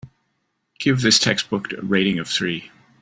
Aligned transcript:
Give 0.79 0.99
this 1.01 1.19
textbook 1.19 1.71
a 1.73 1.81
rating 1.83 2.17
of 2.17 2.27
three. 2.27 2.71